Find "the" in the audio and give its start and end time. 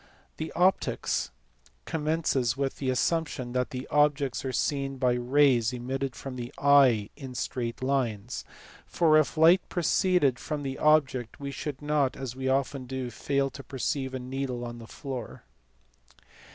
0.37-0.51, 2.77-2.89, 6.37-6.51, 10.63-10.79, 14.79-14.87